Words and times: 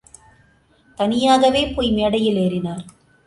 தனியாகவே 0.97 1.61
போய் 1.67 1.91
மேடையில் 1.91 2.37
ஏறினார். 2.37 2.83